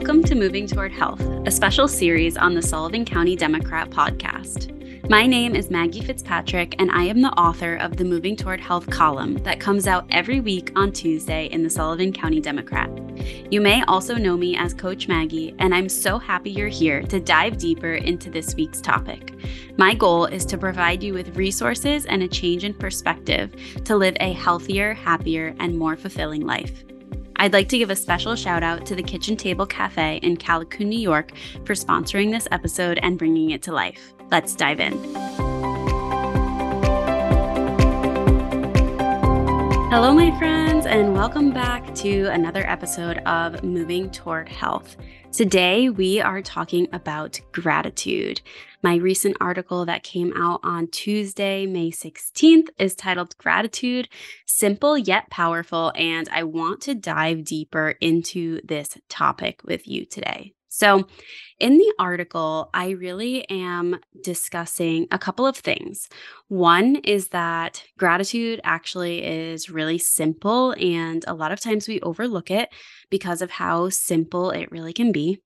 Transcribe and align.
Welcome 0.00 0.24
to 0.24 0.34
Moving 0.34 0.66
Toward 0.66 0.92
Health, 0.92 1.20
a 1.44 1.50
special 1.50 1.86
series 1.86 2.38
on 2.38 2.54
the 2.54 2.62
Sullivan 2.62 3.04
County 3.04 3.36
Democrat 3.36 3.90
podcast. 3.90 5.10
My 5.10 5.26
name 5.26 5.54
is 5.54 5.68
Maggi 5.68 6.02
Fitzpatrick, 6.02 6.74
and 6.78 6.90
I 6.90 7.04
am 7.04 7.20
the 7.20 7.38
author 7.38 7.76
of 7.76 7.98
the 7.98 8.04
Moving 8.06 8.34
Toward 8.34 8.62
Health 8.62 8.88
column 8.88 9.34
that 9.42 9.60
comes 9.60 9.86
out 9.86 10.06
every 10.10 10.40
week 10.40 10.72
on 10.74 10.90
Tuesday 10.90 11.48
in 11.48 11.62
the 11.62 11.68
Sullivan 11.68 12.14
County 12.14 12.40
Democrat. 12.40 12.88
You 13.52 13.60
may 13.60 13.82
also 13.82 14.14
know 14.14 14.38
me 14.38 14.56
as 14.56 14.72
Coach 14.72 15.06
Maggi, 15.06 15.54
and 15.58 15.74
I'm 15.74 15.90
so 15.90 16.18
happy 16.18 16.50
you're 16.50 16.68
here 16.68 17.02
to 17.02 17.20
dive 17.20 17.58
deeper 17.58 17.92
into 17.92 18.30
this 18.30 18.54
week's 18.54 18.80
topic. 18.80 19.34
My 19.76 19.92
goal 19.92 20.24
is 20.24 20.46
to 20.46 20.56
provide 20.56 21.02
you 21.02 21.12
with 21.12 21.36
resources 21.36 22.06
and 22.06 22.22
a 22.22 22.28
change 22.28 22.64
in 22.64 22.72
perspective 22.72 23.54
to 23.84 23.96
live 23.96 24.16
a 24.18 24.32
healthier, 24.32 24.94
happier, 24.94 25.54
and 25.58 25.78
more 25.78 25.98
fulfilling 25.98 26.46
life. 26.46 26.84
I'd 27.40 27.54
like 27.54 27.70
to 27.70 27.78
give 27.78 27.88
a 27.88 27.96
special 27.96 28.36
shout 28.36 28.62
out 28.62 28.84
to 28.84 28.94
the 28.94 29.02
Kitchen 29.02 29.34
Table 29.34 29.64
Cafe 29.64 30.18
in 30.18 30.36
Callicoon, 30.36 30.88
New 30.88 30.98
York 30.98 31.32
for 31.64 31.72
sponsoring 31.72 32.30
this 32.30 32.46
episode 32.50 32.98
and 33.02 33.18
bringing 33.18 33.48
it 33.48 33.62
to 33.62 33.72
life. 33.72 34.12
Let's 34.30 34.54
dive 34.54 34.78
in. 34.78 34.92
Hello, 39.88 40.12
my 40.12 40.38
friends, 40.38 40.84
and 40.84 41.14
welcome 41.14 41.50
back 41.50 41.94
to 41.94 42.26
another 42.26 42.68
episode 42.68 43.16
of 43.24 43.64
Moving 43.64 44.10
Toward 44.10 44.50
Health. 44.50 44.98
Today, 45.32 45.88
we 45.88 46.20
are 46.20 46.42
talking 46.42 46.88
about 46.92 47.40
gratitude. 47.52 48.40
My 48.82 48.96
recent 48.96 49.36
article 49.40 49.86
that 49.86 50.02
came 50.02 50.32
out 50.36 50.58
on 50.64 50.88
Tuesday, 50.88 51.66
May 51.66 51.92
16th, 51.92 52.68
is 52.78 52.96
titled 52.96 53.38
Gratitude 53.38 54.08
Simple 54.44 54.98
Yet 54.98 55.30
Powerful. 55.30 55.92
And 55.94 56.28
I 56.30 56.42
want 56.42 56.80
to 56.82 56.96
dive 56.96 57.44
deeper 57.44 57.94
into 58.00 58.60
this 58.64 58.98
topic 59.08 59.60
with 59.64 59.86
you 59.86 60.04
today. 60.04 60.52
So, 60.70 61.06
in 61.58 61.76
the 61.76 61.94
article, 61.98 62.70
I 62.72 62.90
really 62.90 63.48
am 63.50 63.98
discussing 64.22 65.08
a 65.10 65.18
couple 65.18 65.44
of 65.46 65.56
things. 65.56 66.08
One 66.48 66.96
is 67.04 67.28
that 67.28 67.82
gratitude 67.98 68.60
actually 68.64 69.24
is 69.24 69.68
really 69.68 69.98
simple, 69.98 70.72
and 70.80 71.24
a 71.26 71.34
lot 71.34 71.52
of 71.52 71.60
times 71.60 71.88
we 71.88 72.00
overlook 72.00 72.50
it 72.50 72.70
because 73.10 73.42
of 73.42 73.50
how 73.50 73.88
simple 73.90 74.52
it 74.52 74.70
really 74.70 74.92
can 74.92 75.10
be. 75.12 75.40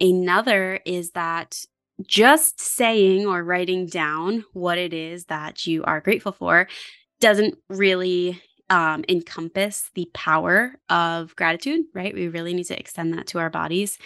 Another 0.00 0.80
is 0.84 1.12
that 1.12 1.64
just 2.06 2.60
saying 2.60 3.26
or 3.26 3.42
writing 3.42 3.86
down 3.86 4.44
what 4.52 4.78
it 4.78 4.92
is 4.92 5.26
that 5.26 5.66
you 5.66 5.84
are 5.84 6.00
grateful 6.00 6.32
for 6.32 6.68
doesn't 7.20 7.56
really 7.68 8.40
um, 8.70 9.04
encompass 9.08 9.90
the 9.94 10.08
power 10.14 10.76
of 10.88 11.34
gratitude, 11.36 11.82
right? 11.94 12.14
We 12.14 12.28
really 12.28 12.54
need 12.54 12.64
to 12.64 12.78
extend 12.78 13.12
that 13.14 13.26
to 13.28 13.38
our 13.38 13.50
bodies. 13.50 13.98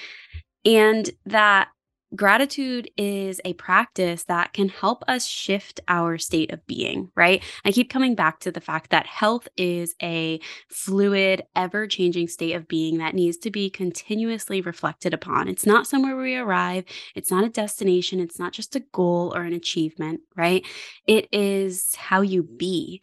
And 0.65 1.09
that 1.27 1.69
gratitude 2.15 2.89
is 2.97 3.41
a 3.45 3.53
practice 3.55 4.25
that 4.25 4.53
can 4.53 4.69
help 4.69 5.03
us 5.09 5.27
shift 5.27 5.81
our 5.89 6.17
state 6.19 6.53
of 6.53 6.65
being, 6.67 7.11
right? 7.17 7.43
I 7.65 7.73
keep 7.73 7.91
coming 7.91 8.15
back 8.15 8.41
to 8.41 8.53
the 8.53 8.61
fact 8.61 8.91
that 8.91 9.07
health 9.07 9.49
is 9.57 9.95
a 10.03 10.41
fluid, 10.71 11.43
ever 11.57 11.87
changing 11.87 12.29
state 12.29 12.55
of 12.55 12.69
being 12.69 12.99
that 12.99 13.15
needs 13.15 13.37
to 13.39 13.51
be 13.51 13.69
continuously 13.69 14.61
reflected 14.61 15.13
upon. 15.13 15.49
It's 15.49 15.67
not 15.67 15.87
somewhere 15.87 16.17
we 16.17 16.37
arrive, 16.37 16.85
it's 17.15 17.31
not 17.31 17.45
a 17.45 17.49
destination, 17.49 18.21
it's 18.21 18.39
not 18.39 18.53
just 18.53 18.77
a 18.77 18.85
goal 18.93 19.33
or 19.35 19.43
an 19.43 19.53
achievement, 19.53 20.21
right? 20.37 20.65
It 21.07 21.29
is 21.33 21.95
how 21.97 22.21
you 22.21 22.43
be. 22.43 23.03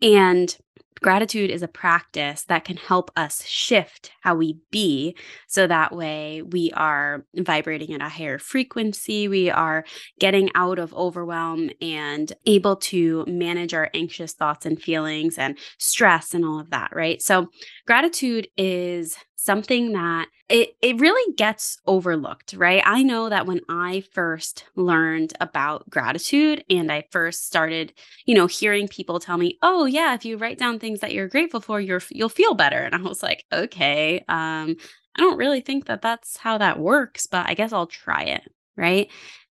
And 0.00 0.56
Gratitude 1.02 1.50
is 1.50 1.62
a 1.62 1.68
practice 1.68 2.44
that 2.44 2.64
can 2.64 2.76
help 2.76 3.10
us 3.16 3.44
shift 3.44 4.12
how 4.20 4.36
we 4.36 4.58
be 4.70 5.16
so 5.48 5.66
that 5.66 5.94
way 5.94 6.42
we 6.42 6.70
are 6.74 7.26
vibrating 7.34 7.92
at 7.92 8.00
a 8.00 8.08
higher 8.08 8.38
frequency. 8.38 9.26
We 9.26 9.50
are 9.50 9.84
getting 10.20 10.50
out 10.54 10.78
of 10.78 10.94
overwhelm 10.94 11.70
and 11.80 12.32
able 12.46 12.76
to 12.76 13.24
manage 13.26 13.74
our 13.74 13.90
anxious 13.94 14.32
thoughts 14.32 14.64
and 14.64 14.80
feelings 14.80 15.38
and 15.38 15.58
stress 15.78 16.34
and 16.34 16.44
all 16.44 16.60
of 16.60 16.70
that, 16.70 16.94
right? 16.94 17.20
So, 17.20 17.48
gratitude 17.86 18.46
is 18.56 19.16
something 19.44 19.92
that 19.92 20.28
it 20.48 20.76
it 20.82 21.00
really 21.00 21.34
gets 21.34 21.78
overlooked, 21.86 22.54
right? 22.54 22.82
I 22.84 23.02
know 23.02 23.28
that 23.28 23.46
when 23.46 23.60
I 23.68 24.02
first 24.12 24.64
learned 24.76 25.32
about 25.40 25.88
gratitude 25.90 26.64
and 26.70 26.90
I 26.92 27.04
first 27.10 27.46
started, 27.46 27.92
you 28.26 28.34
know, 28.34 28.46
hearing 28.46 28.88
people 28.88 29.20
tell 29.20 29.38
me, 29.38 29.58
"Oh, 29.62 29.84
yeah, 29.86 30.14
if 30.14 30.24
you 30.24 30.36
write 30.36 30.58
down 30.58 30.78
things 30.78 31.00
that 31.00 31.12
you're 31.14 31.28
grateful 31.28 31.60
for, 31.60 31.80
you're 31.80 32.02
you'll 32.10 32.28
feel 32.28 32.54
better." 32.54 32.78
And 32.78 32.94
I 32.94 33.00
was 33.02 33.22
like, 33.22 33.44
"Okay, 33.52 34.18
um 34.28 34.76
I 35.16 35.20
don't 35.20 35.36
really 35.38 35.60
think 35.60 35.86
that 35.86 36.02
that's 36.02 36.36
how 36.38 36.58
that 36.58 36.78
works, 36.78 37.26
but 37.26 37.48
I 37.48 37.54
guess 37.54 37.72
I'll 37.72 37.86
try 37.86 38.22
it." 38.24 38.42
Right? 38.76 39.10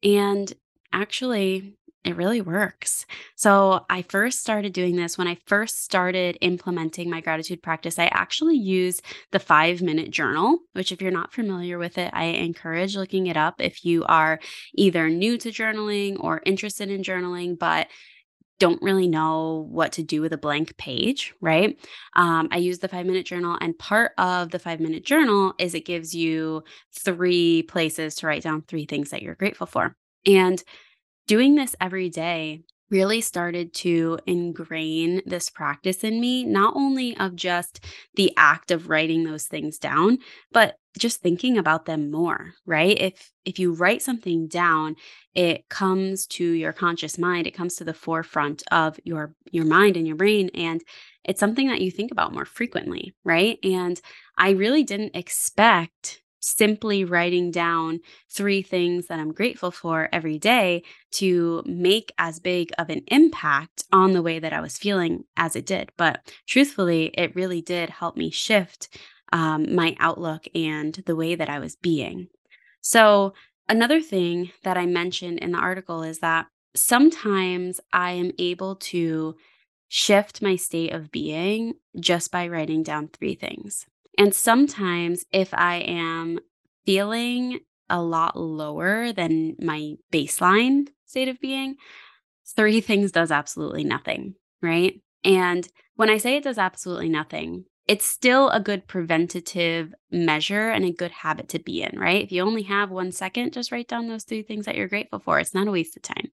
And 0.03 0.53
actually 0.92 1.75
it 2.04 2.16
really 2.16 2.40
works. 2.40 3.06
So, 3.36 3.84
I 3.88 4.02
first 4.02 4.40
started 4.40 4.72
doing 4.72 4.96
this 4.96 5.16
when 5.16 5.28
I 5.28 5.38
first 5.46 5.84
started 5.84 6.36
implementing 6.40 7.08
my 7.08 7.20
gratitude 7.20 7.62
practice. 7.62 7.98
I 7.98 8.06
actually 8.06 8.56
use 8.56 9.00
the 9.30 9.38
five 9.38 9.82
minute 9.82 10.10
journal, 10.10 10.58
which, 10.72 10.91
if 10.91 11.00
you're 11.00 11.12
not 11.12 11.32
familiar 11.32 11.78
with 11.78 11.98
it, 11.98 12.10
I 12.12 12.24
encourage 12.24 12.96
looking 12.96 13.28
it 13.28 13.36
up 13.36 13.60
if 13.60 13.84
you 13.84 14.04
are 14.04 14.41
either 14.74 15.08
new 15.08 15.38
to 15.38 15.50
journaling 15.50 16.16
or 16.18 16.42
interested 16.44 16.91
in 16.91 17.02
journaling, 17.02 17.58
but 17.58 17.86
don't 18.58 18.82
really 18.82 19.08
know 19.08 19.66
what 19.70 19.91
to 19.91 20.04
do 20.04 20.20
with 20.20 20.32
a 20.32 20.38
blank 20.38 20.76
page, 20.76 21.34
right? 21.41 21.76
Um, 22.14 22.46
I 22.52 22.58
use 22.58 22.78
the 22.78 22.86
five 22.86 23.06
minute 23.06 23.26
journal, 23.26 23.58
and 23.60 23.76
part 23.76 24.12
of 24.18 24.50
the 24.50 24.58
five 24.60 24.78
minute 24.78 25.04
journal 25.04 25.54
is 25.58 25.74
it 25.74 25.84
gives 25.84 26.14
you 26.14 26.62
three 26.96 27.62
places 27.64 28.14
to 28.16 28.26
write 28.28 28.42
down 28.42 28.62
three 28.62 28.86
things 28.86 29.10
that 29.10 29.22
you're 29.22 29.34
grateful 29.34 29.66
for. 29.66 29.96
And 30.26 30.62
doing 31.32 31.54
this 31.54 31.75
every 31.81 32.10
day 32.10 32.60
really 32.91 33.22
started 33.22 33.72
to 33.72 34.19
ingrain 34.26 35.22
this 35.25 35.48
practice 35.48 36.04
in 36.04 36.20
me, 36.20 36.44
not 36.44 36.76
only 36.76 37.16
of 37.16 37.34
just 37.34 37.82
the 38.16 38.31
act 38.37 38.70
of 38.70 38.91
writing 38.91 39.25
those 39.25 39.47
things 39.47 39.78
down, 39.78 40.19
but 40.53 40.76
just 40.98 41.22
thinking 41.22 41.56
about 41.56 41.87
them 41.87 42.10
more, 42.10 42.53
right? 42.66 43.00
If 43.00 43.32
if 43.47 43.59
you 43.59 43.72
write 43.72 44.03
something 44.03 44.47
down, 44.47 44.94
it 45.34 45.66
comes 45.71 46.26
to 46.26 46.44
your 46.44 46.75
conscious 46.75 47.16
mind, 47.16 47.47
it 47.47 47.54
comes 47.54 47.76
to 47.76 47.84
the 47.84 47.94
forefront 47.94 48.62
of 48.71 49.00
your 49.03 49.34
your 49.50 49.65
mind 49.65 49.97
and 49.97 50.06
your 50.06 50.16
brain 50.16 50.50
and 50.53 50.82
it's 51.25 51.41
something 51.41 51.69
that 51.69 51.81
you 51.81 51.91
think 51.91 52.12
about 52.12 52.34
more 52.34 52.44
frequently, 52.44 53.15
right? 53.25 53.59
And 53.65 53.98
I 54.37 54.50
really 54.50 54.82
didn't 54.82 55.16
expect 55.16 56.22
simply 56.42 57.04
writing 57.04 57.50
down 57.50 58.00
three 58.28 58.62
things 58.62 59.06
that 59.06 59.19
I'm 59.19 59.32
grateful 59.32 59.70
for 59.70 60.08
every 60.12 60.38
day 60.38 60.82
to 61.12 61.62
make 61.64 62.12
as 62.19 62.41
big 62.41 62.72
of 62.78 62.91
an 62.91 63.03
impact 63.06 63.84
on 63.92 64.12
the 64.12 64.22
way 64.22 64.38
that 64.38 64.53
I 64.53 64.60
was 64.60 64.76
feeling 64.76 65.25
as 65.36 65.56
it 65.56 65.64
did. 65.64 65.92
But 65.97 66.32
truthfully, 66.47 67.06
it 67.14 67.34
really 67.36 67.62
did 67.62 67.91
help 67.91 68.16
me 68.16 68.30
shift 68.30 68.88
um, 69.32 69.75
my 69.75 69.97
outlook 69.98 70.44
and 70.54 70.94
the 71.06 71.16
way 71.16 71.34
that 71.34 71.48
I 71.48 71.58
was 71.58 71.76
being. 71.76 72.28
So, 72.80 73.32
another 73.69 74.00
thing 74.00 74.50
that 74.64 74.76
I 74.76 74.86
mentioned 74.86 75.38
in 75.38 75.53
the 75.53 75.59
article 75.59 76.03
is 76.03 76.19
that 76.19 76.47
sometimes 76.74 77.80
I 77.92 78.12
am 78.12 78.32
able 78.38 78.76
to 78.76 79.36
shift 79.88 80.42
my 80.42 80.56
state 80.56 80.92
of 80.92 81.12
being 81.12 81.74
just 82.00 82.30
by 82.30 82.48
writing 82.48 82.82
down 82.82 83.09
three 83.09 83.34
things. 83.34 83.86
And 84.18 84.34
sometimes, 84.34 85.24
if 85.32 85.54
I 85.54 85.76
am 85.76 86.38
feeling 86.84 87.60
a 87.88 88.02
lot 88.02 88.36
lower 88.36 89.12
than 89.12 89.56
my 89.60 89.94
baseline 90.12 90.88
state 91.06 91.28
of 91.28 91.40
being, 91.40 91.76
three 92.56 92.80
things 92.80 93.12
does 93.12 93.30
absolutely 93.30 93.84
nothing, 93.84 94.34
right? 94.60 95.00
And 95.24 95.68
when 95.96 96.10
I 96.10 96.18
say 96.18 96.36
it 96.36 96.44
does 96.44 96.58
absolutely 96.58 97.08
nothing, 97.08 97.64
it's 97.88 98.06
still 98.06 98.48
a 98.50 98.60
good 98.60 98.86
preventative 98.86 99.92
measure 100.10 100.70
and 100.70 100.84
a 100.84 100.92
good 100.92 101.10
habit 101.10 101.48
to 101.50 101.58
be 101.58 101.82
in, 101.82 101.98
right? 101.98 102.22
If 102.22 102.32
you 102.32 102.42
only 102.42 102.62
have 102.62 102.91
one 102.91 103.12
second, 103.12 103.53
just 103.53 103.72
write 103.72 103.88
down 103.88 104.08
those 104.08 104.24
three 104.24 104.42
things 104.42 104.66
that 104.66 104.76
you're 104.76 104.88
grateful 104.88 105.18
for. 105.18 105.41
It's 105.41 105.54
not 105.54 105.66
a 105.66 105.72
waste 105.72 105.97
of 105.97 106.03
time. 106.03 106.30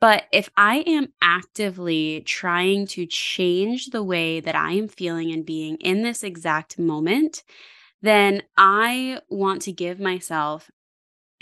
But 0.00 0.24
if 0.32 0.48
I 0.56 0.78
am 0.86 1.12
actively 1.20 2.22
trying 2.24 2.86
to 2.88 3.06
change 3.06 3.86
the 3.86 4.02
way 4.02 4.40
that 4.40 4.54
I 4.54 4.72
am 4.72 4.88
feeling 4.88 5.32
and 5.32 5.44
being 5.44 5.76
in 5.76 6.02
this 6.02 6.22
exact 6.22 6.78
moment, 6.78 7.42
then 8.00 8.42
I 8.56 9.20
want 9.28 9.62
to 9.62 9.72
give 9.72 9.98
myself 9.98 10.70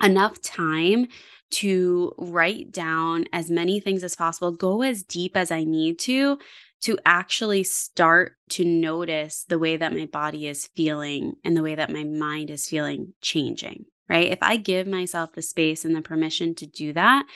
enough 0.03 0.41
time 0.41 1.09
to 1.49 2.13
write 2.19 2.73
down 2.73 3.25
as 3.33 3.51
many 3.51 3.79
things 3.79 4.03
as 4.03 4.17
possible, 4.17 4.53
go 4.53 4.83
as 4.83 5.03
deep 5.03 5.37
as 5.37 5.51
I 5.51 5.65
need 5.65 5.99
to, 6.01 6.39
to 6.83 6.99
actually 7.07 7.63
start 7.63 8.37
to 8.51 8.65
notice 8.65 9.45
the 9.49 9.59
way 9.59 9.77
that 9.77 9.93
my 9.93 10.07
body 10.07 10.49
is 10.49 10.69
feeling 10.77 11.35
and 11.45 11.57
the 11.57 11.63
way 11.63 11.75
that 11.75 11.93
my 11.93 12.05
mind 12.05 12.51
is 12.51 12.69
feeling 12.69 13.15
changing, 13.21 13.87
right? 14.09 14.31
If 14.31 14.39
I 14.43 14.57
give 14.57 14.87
myself 14.87 15.33
the 15.33 15.43
space 15.43 15.85
and 15.85 15.95
the 15.95 16.03
permission 16.03 16.55
to 16.57 16.67
do 16.67 16.93
that, 16.95 17.27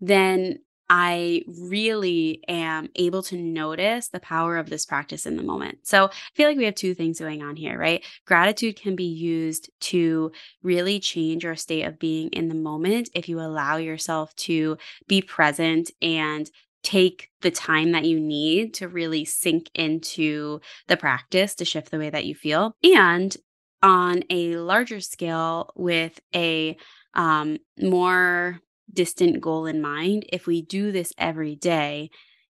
then 0.00 0.58
I 0.92 1.44
really 1.46 2.42
am 2.48 2.88
able 2.96 3.22
to 3.24 3.36
notice 3.36 4.08
the 4.08 4.18
power 4.18 4.56
of 4.56 4.68
this 4.68 4.84
practice 4.84 5.24
in 5.24 5.36
the 5.36 5.42
moment. 5.44 5.78
So 5.84 6.06
I 6.06 6.10
feel 6.34 6.48
like 6.48 6.58
we 6.58 6.64
have 6.64 6.74
two 6.74 6.94
things 6.94 7.20
going 7.20 7.44
on 7.44 7.54
here, 7.54 7.78
right? 7.78 8.04
Gratitude 8.26 8.74
can 8.74 8.96
be 8.96 9.04
used 9.04 9.70
to 9.82 10.32
really 10.64 10.98
change 10.98 11.44
your 11.44 11.54
state 11.54 11.84
of 11.84 12.00
being 12.00 12.28
in 12.30 12.48
the 12.48 12.56
moment 12.56 13.08
if 13.14 13.28
you 13.28 13.38
allow 13.38 13.76
yourself 13.76 14.34
to 14.36 14.78
be 15.06 15.22
present 15.22 15.92
and 16.02 16.50
take 16.82 17.28
the 17.40 17.52
time 17.52 17.92
that 17.92 18.04
you 18.04 18.18
need 18.18 18.74
to 18.74 18.88
really 18.88 19.24
sink 19.24 19.70
into 19.74 20.60
the 20.88 20.96
practice 20.96 21.54
to 21.54 21.64
shift 21.64 21.92
the 21.92 21.98
way 21.98 22.10
that 22.10 22.24
you 22.24 22.34
feel. 22.34 22.74
And 22.82 23.36
on 23.80 24.24
a 24.28 24.56
larger 24.56 25.00
scale, 25.00 25.70
with 25.76 26.20
a 26.34 26.76
um, 27.14 27.58
more 27.78 28.60
distant 28.92 29.40
goal 29.40 29.66
in 29.66 29.80
mind, 29.80 30.26
if 30.32 30.46
we 30.46 30.62
do 30.62 30.92
this 30.92 31.12
every 31.18 31.56
day, 31.56 32.10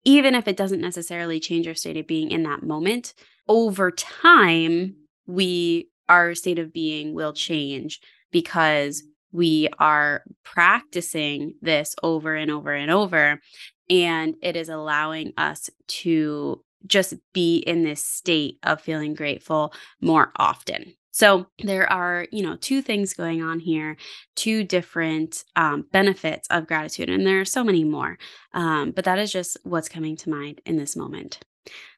even 0.05 0.35
if 0.35 0.47
it 0.47 0.57
doesn't 0.57 0.81
necessarily 0.81 1.41
change 1.41 1.67
our 1.67 1.75
state 1.75 1.97
of 1.97 2.07
being 2.07 2.31
in 2.31 2.43
that 2.43 2.63
moment, 2.63 3.15
over 3.49 3.91
time, 3.91 4.97
we 5.27 5.89
our 6.09 6.35
state 6.35 6.59
of 6.59 6.73
being 6.73 7.15
will 7.15 7.33
change 7.33 8.01
because 8.31 9.03
we 9.33 9.69
are 9.79 10.23
practicing 10.45 11.55
this 11.63 11.95
over 12.03 12.35
and 12.35 12.51
over 12.51 12.73
and 12.73 12.91
over. 12.91 13.41
And 13.89 14.35
it 14.43 14.55
is 14.57 14.69
allowing 14.69 15.33
us 15.37 15.71
to 15.89 16.63
just 16.87 17.15
be 17.33 17.59
in 17.59 17.83
this 17.83 18.05
state 18.05 18.59
of 18.63 18.81
feeling 18.81 19.15
grateful 19.15 19.73
more 20.01 20.31
often. 20.37 20.95
So 21.15 21.47
there 21.63 21.91
are, 21.93 22.27
you 22.33 22.43
know, 22.43 22.57
two 22.57 22.83
things 22.83 23.15
going 23.15 23.41
on 23.41 23.61
here, 23.61 23.97
two 24.35 24.65
different 24.65 25.45
um, 25.55 25.87
benefits 25.93 26.49
of 26.51 26.67
gratitude, 26.67 27.09
and 27.09 27.25
there 27.25 27.41
are 27.41 27.45
so 27.45 27.63
many 27.63 27.85
more. 27.85 28.19
Um, 28.53 28.91
but 28.91 29.05
that 29.05 29.21
is 29.21 29.31
just 29.31 29.57
what's 29.63 29.89
coming 29.89 30.17
to 30.17 30.29
mind 30.31 30.61
in 30.67 30.77
this 30.77 30.97
moment. 30.97 31.39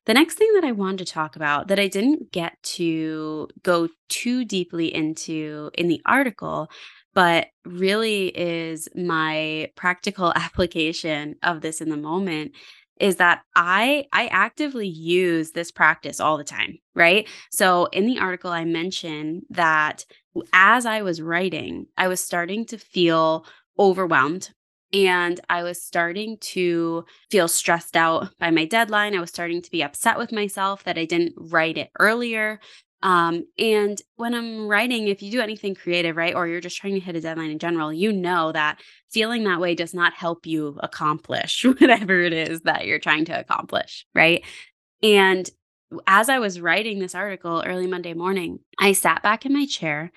The 0.04 0.12
next 0.12 0.34
thing 0.34 0.52
that 0.54 0.64
I 0.64 0.72
wanted 0.72 0.98
to 0.98 1.12
talk 1.14 1.34
about 1.34 1.68
that 1.68 1.80
I 1.80 1.88
didn't 1.88 2.30
get 2.30 2.62
to 2.62 3.48
go 3.62 3.88
too 4.10 4.44
deeply 4.44 4.94
into 4.94 5.70
in 5.78 5.88
the 5.88 6.02
article, 6.04 6.69
but 7.14 7.46
really 7.64 8.26
is 8.28 8.86
my 8.94 9.70
practical 9.76 10.30
application 10.36 11.36
of 11.42 11.62
this 11.62 11.80
in 11.80 11.88
the 11.88 11.96
moment 11.96 12.52
is 12.98 13.16
that 13.16 13.43
I 13.54 14.06
I 14.12 14.26
actively 14.28 14.88
use 14.88 15.52
this 15.52 15.70
practice 15.70 16.20
all 16.20 16.38
the 16.38 16.44
time, 16.44 16.78
right? 16.94 17.28
So 17.50 17.87
in 17.87 18.06
the 18.06 18.19
article 18.19 18.50
I 18.50 18.64
mentioned 18.64 19.43
that 19.50 20.04
as 20.52 20.87
I 20.87 21.02
was 21.02 21.22
writing, 21.22 21.87
I 21.96 22.08
was 22.08 22.20
starting 22.20 22.64
to 22.66 22.78
feel 22.78 23.46
overwhelmed 23.78 24.50
and 24.93 25.40
I 25.50 25.62
was 25.62 25.82
starting 25.82 26.38
to 26.38 27.04
feel 27.31 27.48
stressed 27.48 27.96
out 27.96 28.28
by 28.38 28.50
my 28.50 28.64
deadline. 28.64 29.14
I 29.14 29.20
was 29.20 29.31
starting 29.31 29.60
to 29.62 29.70
be 29.70 29.82
upset 29.82 30.16
with 30.16 30.32
myself 30.32 30.84
that 30.84 30.96
I 30.96 31.04
didn't 31.04 31.34
write 31.37 31.76
it 31.76 31.90
earlier. 31.98 32.60
Um, 33.02 33.46
and 33.58 34.00
when 34.16 34.34
I'm 34.34 34.66
writing, 34.66 35.08
if 35.08 35.22
you 35.22 35.31
do 35.31 35.40
anything 35.40 35.75
creative, 35.75 36.16
right, 36.16 36.34
or 36.34 36.46
you're 36.46 36.60
just 36.60 36.76
trying 36.78 36.94
to 36.94 37.00
hit 37.00 37.16
a 37.16 37.20
deadline 37.20 37.50
in 37.50 37.58
general, 37.58 37.93
you 37.93 38.12
know 38.12 38.52
that 38.52 38.81
feeling 39.10 39.44
that 39.44 39.60
way 39.60 39.75
does 39.75 39.94
not 39.94 40.14
help 40.14 40.46
you 40.46 40.78
accomplish 40.82 41.64
whatever 41.81 42.20
it 42.20 42.32
is 42.32 42.62
that 42.62 42.87
you're 42.87 42.98
trying 42.98 43.25
to 43.26 43.38
accomplish, 43.38 44.06
right? 44.14 44.44
And 45.02 45.48
as 46.06 46.28
I 46.28 46.38
was 46.38 46.60
writing 46.60 46.98
this 46.98 47.14
article 47.14 47.62
early 47.64 47.87
Monday 47.87 48.14
morning, 48.14 48.60
I 48.81 48.93
sat 48.93 49.22
back 49.22 49.46
in 49.46 49.52
my 49.52 49.66
chair 49.66 50.10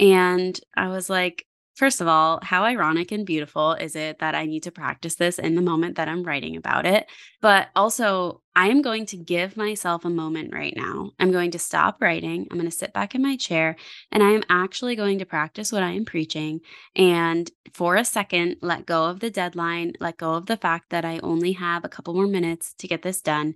and 0.00 0.58
I 0.76 0.88
was 0.88 1.08
like, 1.08 1.46
First 1.74 2.00
of 2.00 2.06
all, 2.06 2.38
how 2.42 2.64
ironic 2.64 3.10
and 3.10 3.26
beautiful 3.26 3.72
is 3.72 3.96
it 3.96 4.20
that 4.20 4.36
I 4.36 4.46
need 4.46 4.62
to 4.62 4.70
practice 4.70 5.16
this 5.16 5.40
in 5.40 5.56
the 5.56 5.62
moment 5.62 5.96
that 5.96 6.08
I'm 6.08 6.22
writing 6.22 6.56
about 6.56 6.86
it? 6.86 7.06
But 7.42 7.68
also, 7.74 8.42
I 8.54 8.68
am 8.68 8.80
going 8.80 9.06
to 9.06 9.16
give 9.16 9.56
myself 9.56 10.04
a 10.04 10.10
moment 10.10 10.54
right 10.54 10.74
now. 10.76 11.10
I'm 11.18 11.32
going 11.32 11.50
to 11.50 11.58
stop 11.58 12.00
writing. 12.00 12.46
I'm 12.48 12.58
going 12.58 12.70
to 12.70 12.76
sit 12.76 12.92
back 12.92 13.16
in 13.16 13.22
my 13.22 13.36
chair 13.36 13.74
and 14.12 14.22
I 14.22 14.30
am 14.30 14.44
actually 14.48 14.94
going 14.94 15.18
to 15.18 15.26
practice 15.26 15.72
what 15.72 15.82
I 15.82 15.90
am 15.90 16.04
preaching. 16.04 16.60
And 16.94 17.50
for 17.72 17.96
a 17.96 18.04
second, 18.04 18.56
let 18.62 18.86
go 18.86 19.06
of 19.06 19.18
the 19.18 19.30
deadline, 19.30 19.94
let 19.98 20.18
go 20.18 20.34
of 20.34 20.46
the 20.46 20.56
fact 20.56 20.90
that 20.90 21.04
I 21.04 21.18
only 21.24 21.52
have 21.52 21.84
a 21.84 21.88
couple 21.88 22.14
more 22.14 22.28
minutes 22.28 22.72
to 22.78 22.86
get 22.86 23.02
this 23.02 23.20
done. 23.20 23.54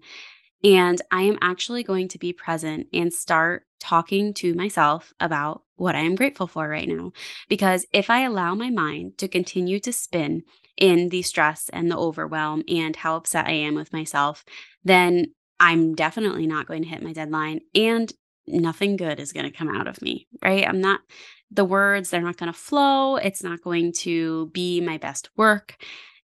And 0.65 1.01
I 1.13 1.23
am 1.23 1.39
actually 1.41 1.85
going 1.85 2.09
to 2.09 2.19
be 2.19 2.33
present 2.33 2.89
and 2.93 3.13
start 3.13 3.68
talking 3.81 4.35
to 4.35 4.55
myself 4.55 5.13
about 5.21 5.63
what 5.77 5.95
I 5.95 6.01
am 6.01 6.15
grateful 6.15 6.47
for 6.47 6.69
right 6.69 6.89
now. 6.89 7.13
Because 7.49 7.87
if 7.93 8.11
I 8.11 8.23
allow 8.23 8.55
my 8.55 8.71
mind 8.71 9.19
to 9.19 9.29
continue 9.29 9.81
to 9.81 9.93
spin 9.93 10.43
in 10.77 11.09
the 11.09 11.23
stress 11.23 11.69
and 11.73 11.91
the 11.91 11.97
overwhelm 11.97 12.63
and 12.69 12.95
how 12.97 13.17
upset 13.17 13.47
I 13.47 13.53
am 13.53 13.75
with 13.75 13.93
myself, 13.93 14.45
then 14.85 15.27
I'm 15.61 15.95
definitely 15.95 16.47
not 16.47 16.67
going 16.67 16.83
to 16.83 16.89
hit 16.89 17.03
my 17.03 17.13
deadline 17.13 17.61
and 17.75 18.13
nothing 18.47 18.97
good 18.97 19.21
is 19.21 19.33
going 19.33 19.51
to 19.51 19.57
come 19.57 19.69
out 19.69 19.87
of 19.87 20.01
me, 20.03 20.27
right? 20.43 20.67
I'm 20.67 20.81
not, 20.81 21.01
the 21.51 21.65
words, 21.65 22.11
they're 22.11 22.21
not 22.21 22.37
going 22.37 22.53
to 22.53 22.59
flow. 22.59 23.17
It's 23.17 23.43
not 23.43 23.63
going 23.63 23.93
to 23.99 24.51
be 24.53 24.81
my 24.81 24.99
best 24.99 25.31
work. 25.37 25.77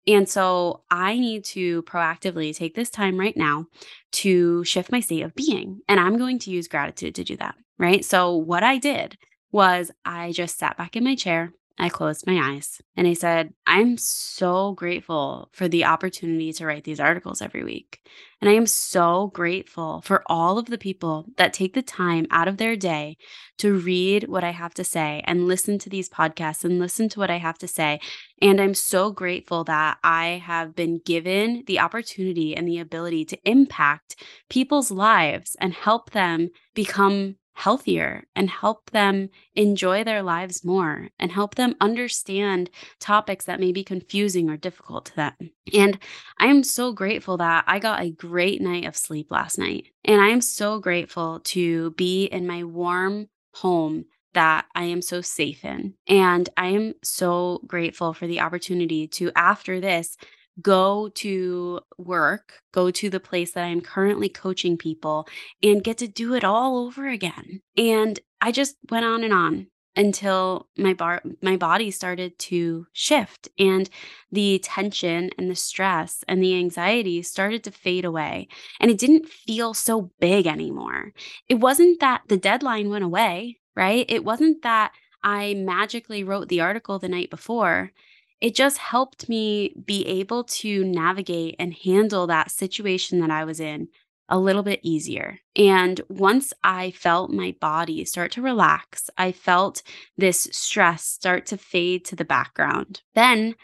And 0.06 0.28
so 0.28 0.82
I 0.90 1.18
need 1.18 1.44
to 1.46 1.82
proactively 1.84 2.54
take 2.54 2.74
this 2.74 2.90
time 2.90 3.18
right 3.18 3.36
now 3.36 3.66
to 4.12 4.62
shift 4.64 4.92
my 4.92 5.00
state 5.00 5.22
of 5.22 5.34
being. 5.34 5.80
And 5.88 5.98
I'm 5.98 6.18
going 6.18 6.38
to 6.40 6.50
use 6.50 6.68
gratitude 6.68 7.14
to 7.16 7.24
do 7.24 7.36
that. 7.38 7.54
Right. 7.78 8.04
So 8.04 8.36
what 8.36 8.62
I 8.62 8.78
did 8.78 9.16
was 9.50 9.90
I 10.04 10.32
just 10.32 10.58
sat 10.58 10.76
back 10.76 10.96
in 10.96 11.04
my 11.04 11.14
chair. 11.14 11.52
I 11.76 11.88
closed 11.88 12.24
my 12.26 12.54
eyes 12.54 12.80
and 12.96 13.08
I 13.08 13.14
said, 13.14 13.52
I'm 13.66 13.98
so 13.98 14.72
grateful 14.74 15.48
for 15.52 15.66
the 15.66 15.84
opportunity 15.84 16.52
to 16.52 16.66
write 16.66 16.84
these 16.84 17.00
articles 17.00 17.42
every 17.42 17.64
week. 17.64 18.00
And 18.40 18.48
I 18.48 18.52
am 18.52 18.66
so 18.66 19.32
grateful 19.34 20.00
for 20.02 20.22
all 20.26 20.56
of 20.56 20.66
the 20.66 20.78
people 20.78 21.26
that 21.36 21.52
take 21.52 21.74
the 21.74 21.82
time 21.82 22.26
out 22.30 22.46
of 22.46 22.58
their 22.58 22.76
day 22.76 23.16
to 23.58 23.74
read 23.74 24.28
what 24.28 24.44
I 24.44 24.50
have 24.50 24.72
to 24.74 24.84
say 24.84 25.22
and 25.24 25.48
listen 25.48 25.78
to 25.80 25.90
these 25.90 26.08
podcasts 26.08 26.64
and 26.64 26.78
listen 26.78 27.08
to 27.08 27.18
what 27.18 27.30
I 27.30 27.38
have 27.38 27.58
to 27.58 27.68
say. 27.68 27.98
And 28.40 28.60
I'm 28.60 28.74
so 28.74 29.10
grateful 29.10 29.64
that 29.64 29.98
I 30.04 30.42
have 30.44 30.76
been 30.76 31.00
given 31.04 31.64
the 31.66 31.80
opportunity 31.80 32.56
and 32.56 32.68
the 32.68 32.78
ability 32.78 33.24
to 33.26 33.48
impact 33.48 34.16
people's 34.48 34.92
lives 34.92 35.56
and 35.60 35.72
help 35.72 36.10
them 36.10 36.50
become 36.74 37.36
healthier 37.54 38.24
and 38.34 38.50
help 38.50 38.90
them 38.90 39.30
enjoy 39.54 40.04
their 40.04 40.22
lives 40.22 40.64
more 40.64 41.08
and 41.18 41.32
help 41.32 41.54
them 41.54 41.74
understand 41.80 42.68
topics 42.98 43.44
that 43.44 43.60
may 43.60 43.72
be 43.72 43.84
confusing 43.84 44.50
or 44.50 44.56
difficult 44.56 45.06
to 45.06 45.16
them. 45.16 45.34
And 45.72 45.98
I 46.38 46.46
am 46.46 46.62
so 46.64 46.92
grateful 46.92 47.36
that 47.38 47.64
I 47.66 47.78
got 47.78 48.02
a 48.02 48.10
great 48.10 48.60
night 48.60 48.84
of 48.86 48.96
sleep 48.96 49.30
last 49.30 49.58
night. 49.58 49.86
And 50.04 50.20
I 50.20 50.28
am 50.28 50.40
so 50.40 50.78
grateful 50.80 51.40
to 51.44 51.92
be 51.92 52.24
in 52.26 52.46
my 52.46 52.64
warm 52.64 53.28
home 53.54 54.06
that 54.34 54.66
I 54.74 54.84
am 54.84 55.00
so 55.00 55.20
safe 55.20 55.64
in. 55.64 55.94
And 56.08 56.48
I 56.56 56.66
am 56.68 56.94
so 57.02 57.60
grateful 57.66 58.12
for 58.12 58.26
the 58.26 58.40
opportunity 58.40 59.06
to, 59.08 59.30
after 59.36 59.80
this, 59.80 60.16
go 60.62 61.08
to 61.16 61.80
work, 61.98 62.60
go 62.72 62.90
to 62.90 63.10
the 63.10 63.20
place 63.20 63.52
that 63.52 63.64
I'm 63.64 63.80
currently 63.80 64.28
coaching 64.28 64.76
people 64.76 65.26
and 65.62 65.82
get 65.84 65.98
to 65.98 66.08
do 66.08 66.34
it 66.34 66.44
all 66.44 66.78
over 66.78 67.08
again. 67.08 67.60
And 67.76 68.18
I 68.40 68.52
just 68.52 68.76
went 68.90 69.04
on 69.04 69.24
and 69.24 69.32
on 69.32 69.66
until 69.96 70.68
my 70.76 70.92
bar 70.92 71.22
my 71.40 71.56
body 71.56 71.90
started 71.90 72.36
to 72.38 72.86
shift 72.92 73.48
and 73.58 73.88
the 74.32 74.58
tension 74.58 75.30
and 75.38 75.50
the 75.50 75.54
stress 75.54 76.24
and 76.26 76.42
the 76.42 76.56
anxiety 76.58 77.22
started 77.22 77.62
to 77.64 77.70
fade 77.70 78.04
away 78.04 78.48
and 78.80 78.90
it 78.90 78.98
didn't 78.98 79.28
feel 79.28 79.72
so 79.74 80.10
big 80.20 80.46
anymore. 80.46 81.12
It 81.48 81.56
wasn't 81.56 82.00
that 82.00 82.22
the 82.28 82.36
deadline 82.36 82.90
went 82.90 83.04
away, 83.04 83.58
right? 83.76 84.04
It 84.08 84.24
wasn't 84.24 84.62
that 84.62 84.92
I 85.22 85.54
magically 85.54 86.24
wrote 86.24 86.48
the 86.48 86.60
article 86.60 86.98
the 86.98 87.08
night 87.08 87.30
before 87.30 87.92
it 88.40 88.54
just 88.54 88.78
helped 88.78 89.28
me 89.28 89.74
be 89.84 90.06
able 90.06 90.44
to 90.44 90.84
navigate 90.84 91.56
and 91.58 91.74
handle 91.74 92.26
that 92.26 92.50
situation 92.50 93.20
that 93.20 93.30
I 93.30 93.44
was 93.44 93.60
in 93.60 93.88
a 94.28 94.38
little 94.38 94.62
bit 94.62 94.80
easier. 94.82 95.38
And 95.54 96.00
once 96.08 96.52
I 96.62 96.90
felt 96.92 97.30
my 97.30 97.54
body 97.60 98.04
start 98.04 98.32
to 98.32 98.42
relax, 98.42 99.10
I 99.18 99.32
felt 99.32 99.82
this 100.16 100.48
stress 100.50 101.04
start 101.04 101.46
to 101.46 101.58
fade 101.58 102.04
to 102.06 102.16
the 102.16 102.24
background. 102.24 103.02
Then 103.14 103.54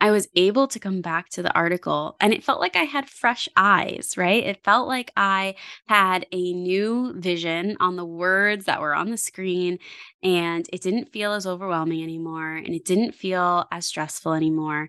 I 0.00 0.10
was 0.10 0.28
able 0.34 0.66
to 0.68 0.78
come 0.78 1.02
back 1.02 1.28
to 1.30 1.42
the 1.42 1.52
article 1.54 2.16
and 2.20 2.32
it 2.32 2.42
felt 2.42 2.60
like 2.60 2.74
I 2.74 2.84
had 2.84 3.08
fresh 3.08 3.48
eyes, 3.56 4.14
right? 4.16 4.42
It 4.44 4.64
felt 4.64 4.88
like 4.88 5.12
I 5.16 5.56
had 5.88 6.26
a 6.32 6.52
new 6.54 7.12
vision 7.16 7.76
on 7.80 7.96
the 7.96 8.04
words 8.04 8.64
that 8.64 8.80
were 8.80 8.94
on 8.94 9.10
the 9.10 9.18
screen 9.18 9.78
and 10.22 10.66
it 10.72 10.80
didn't 10.80 11.12
feel 11.12 11.32
as 11.32 11.46
overwhelming 11.46 12.02
anymore 12.02 12.56
and 12.56 12.74
it 12.74 12.84
didn't 12.84 13.14
feel 13.14 13.66
as 13.70 13.86
stressful 13.86 14.32
anymore. 14.32 14.88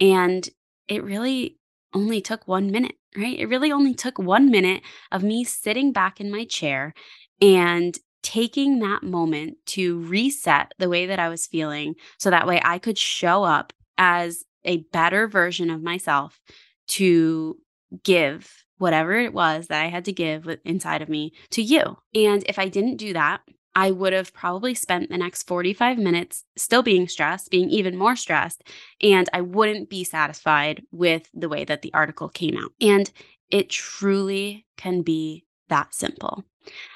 And 0.00 0.48
it 0.86 1.02
really 1.02 1.58
only 1.92 2.20
took 2.20 2.46
one 2.46 2.70
minute, 2.70 2.94
right? 3.16 3.38
It 3.38 3.46
really 3.46 3.72
only 3.72 3.94
took 3.94 4.18
one 4.18 4.50
minute 4.50 4.82
of 5.10 5.22
me 5.22 5.44
sitting 5.44 5.92
back 5.92 6.20
in 6.20 6.30
my 6.30 6.44
chair 6.44 6.94
and 7.40 7.98
taking 8.22 8.78
that 8.78 9.02
moment 9.02 9.56
to 9.66 9.98
reset 10.06 10.72
the 10.78 10.88
way 10.88 11.06
that 11.06 11.18
I 11.18 11.28
was 11.28 11.46
feeling 11.46 11.96
so 12.18 12.30
that 12.30 12.46
way 12.46 12.60
I 12.64 12.78
could 12.78 12.96
show 12.96 13.42
up 13.42 13.72
as 13.98 14.44
a 14.64 14.78
better 14.92 15.28
version 15.28 15.70
of 15.70 15.82
myself 15.82 16.40
to 16.88 17.58
give 18.04 18.64
whatever 18.78 19.14
it 19.14 19.32
was 19.32 19.68
that 19.68 19.82
I 19.82 19.88
had 19.88 20.04
to 20.06 20.12
give 20.12 20.48
inside 20.64 21.02
of 21.02 21.08
me 21.08 21.32
to 21.50 21.62
you. 21.62 21.98
And 22.14 22.42
if 22.48 22.58
I 22.58 22.68
didn't 22.68 22.96
do 22.96 23.12
that, 23.12 23.42
I 23.74 23.90
would 23.90 24.12
have 24.12 24.34
probably 24.34 24.74
spent 24.74 25.08
the 25.08 25.16
next 25.16 25.46
45 25.46 25.98
minutes 25.98 26.44
still 26.56 26.82
being 26.82 27.08
stressed, 27.08 27.50
being 27.50 27.70
even 27.70 27.96
more 27.96 28.16
stressed, 28.16 28.62
and 29.00 29.28
I 29.32 29.40
wouldn't 29.40 29.88
be 29.88 30.04
satisfied 30.04 30.82
with 30.90 31.28
the 31.32 31.48
way 31.48 31.64
that 31.64 31.82
the 31.82 31.94
article 31.94 32.28
came 32.28 32.56
out. 32.56 32.72
And 32.80 33.10
it 33.50 33.70
truly 33.70 34.66
can 34.76 35.02
be 35.02 35.44
that 35.68 35.94
simple. 35.94 36.44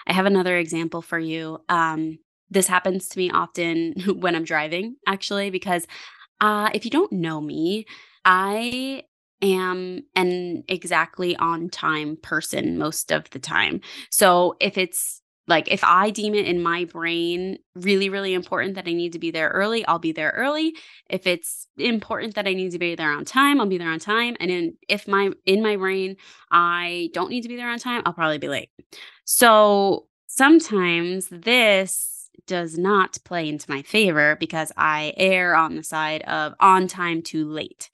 I 0.07 0.13
have 0.13 0.27
another 0.27 0.57
example 0.59 1.03
for 1.03 1.19
you. 1.19 1.63
Um, 1.69 2.19
this 2.51 2.67
happens 2.67 3.09
to 3.09 3.19
me 3.19 3.31
often 3.31 3.95
when 4.19 4.37
I'm 4.37 4.45
driving, 4.45 4.97
actually, 5.07 5.51
because 5.51 5.87
uh, 6.41 6.71
if 6.75 6.85
you 6.85 6.91
don't 6.91 7.13
know 7.13 7.41
me, 7.41 7.87
I 8.25 9.05
am 9.43 10.03
an 10.15 10.65
exactly 10.69 11.37
on 11.37 11.69
time 11.69 12.17
person 12.23 12.79
most 12.79 13.13
of 13.13 13.29
the 13.31 13.39
time. 13.39 13.81
So 14.11 14.57
if 14.61 14.79
it's 14.79 15.21
like 15.49 15.71
if 15.71 15.85
I 15.85 16.11
deem 16.11 16.35
it 16.35 16.47
in 16.47 16.61
my 16.63 16.87
brain 16.87 17.59
really, 17.75 18.09
really 18.09 18.35
important 18.35 18.75
that 18.75 18.89
I 18.89 18.93
need 18.93 19.13
to 19.13 19.19
be 19.19 19.31
there 19.31 19.49
early, 19.51 19.87
I'll 19.87 19.99
be 19.99 20.13
there 20.13 20.33
early. 20.37 20.75
If 21.09 21.27
it's 21.27 21.69
important 21.79 22.35
that 22.35 22.49
I 22.49 22.55
need 22.55 22.73
to 22.73 22.79
be 22.79 22.95
there 22.97 23.13
on 23.13 23.25
time, 23.25 23.61
I'll 23.61 23.69
be 23.69 23.79
there 23.79 23.91
on 23.91 24.01
time. 24.01 24.37
And 24.41 24.51
in 24.51 24.75
if 24.89 25.07
my 25.07 25.31
in 25.45 25.63
my 25.63 25.77
brain 25.77 26.17
I 26.51 27.11
don't 27.13 27.31
need 27.31 27.43
to 27.43 27.49
be 27.49 27.57
there 27.57 27.71
on 27.71 27.79
time, 27.79 28.03
I'll 28.05 28.13
probably 28.13 28.39
be 28.39 28.49
late. 28.49 28.71
So 29.25 30.07
sometimes 30.27 31.29
this 31.31 32.16
does 32.47 32.79
not 32.79 33.19
play 33.25 33.49
into 33.49 33.71
my 33.71 33.83
favor 33.83 34.37
because 34.37 34.73
I 34.77 35.13
err 35.17 35.55
on 35.55 35.77
the 35.77 35.83
side 35.83 36.23
of 36.23 36.55
on 36.61 36.87
time 36.87 37.23
too 37.23 37.49
late. 37.49 37.91